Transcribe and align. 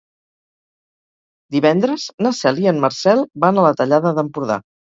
Divendres 1.57 2.07
na 2.27 2.33
Cel 2.39 2.63
i 2.65 2.67
en 2.73 2.81
Marcel 2.89 3.25
van 3.47 3.61
a 3.65 3.69
la 3.69 3.77
Tallada 3.79 4.17
d'Empordà. 4.21 4.63